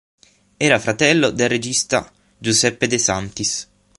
Era 0.57 0.79
fratello 0.79 1.29
del 1.29 1.47
regista 1.47 2.11
Giuseppe 2.35 2.87
De 2.87 2.97
Santis. 2.97 3.69